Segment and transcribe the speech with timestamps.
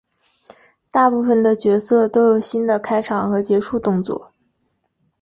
[0.91, 4.33] 大部分的角色都有新的开场和结束动作。